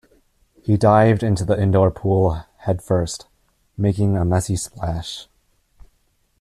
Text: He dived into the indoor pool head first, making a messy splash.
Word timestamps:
He 0.63 0.77
dived 0.77 1.21
into 1.21 1.45
the 1.45 1.61
indoor 1.61 1.91
pool 1.91 2.43
head 2.61 2.81
first, 2.81 3.27
making 3.77 4.17
a 4.17 4.25
messy 4.25 4.55
splash. 4.55 5.27